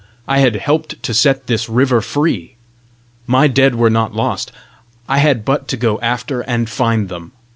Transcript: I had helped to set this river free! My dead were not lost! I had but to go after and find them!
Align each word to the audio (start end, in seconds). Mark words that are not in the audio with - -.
I 0.27 0.39
had 0.39 0.55
helped 0.55 1.03
to 1.03 1.13
set 1.13 1.45
this 1.45 1.69
river 1.69 2.01
free! 2.01 2.55
My 3.27 3.45
dead 3.47 3.75
were 3.75 3.91
not 3.91 4.15
lost! 4.15 4.51
I 5.07 5.19
had 5.19 5.45
but 5.45 5.67
to 5.67 5.77
go 5.77 5.99
after 5.99 6.41
and 6.41 6.67
find 6.67 7.07
them! 7.07 7.33